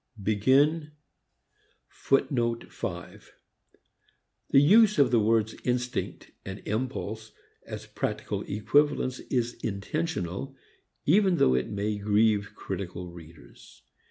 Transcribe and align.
The 0.17 0.33
use 4.51 4.97
of 4.97 5.11
the 5.11 5.19
words 5.19 5.53
instinct 5.63 6.31
and 6.43 6.59
impulse 6.67 7.33
as 7.67 7.85
practical 7.85 8.41
equivalents 8.49 9.19
is 9.19 9.53
intentional, 9.63 10.55
even 11.05 11.37
though 11.37 11.53
it 11.53 11.69
may 11.69 11.99
grieve 11.99 12.53
critical 12.55 13.11
readers. 13.11 13.83